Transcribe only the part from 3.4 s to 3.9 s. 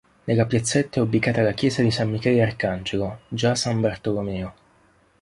San